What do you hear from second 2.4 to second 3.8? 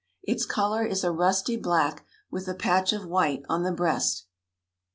a patch of white on the